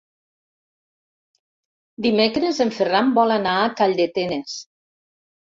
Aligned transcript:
Dimecres 2.05 2.63
en 2.67 2.73
Ferran 2.79 3.13
vol 3.21 3.37
anar 3.39 3.55
a 3.67 3.71
Calldetenes. 3.83 4.57